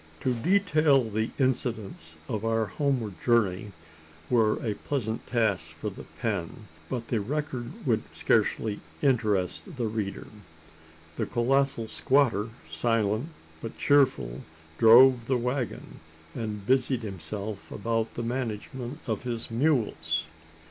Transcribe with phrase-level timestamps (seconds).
[0.21, 3.71] To detail the incidents of our homeward journey,
[4.31, 10.25] were a pleasant task for the pen; but the record would scarcely interest the reader.
[11.17, 13.29] The colossal squatter, silent
[13.61, 14.41] but cheerful,
[14.79, 15.99] drove the waggon,
[16.33, 20.25] and busied himself about the management of his mules.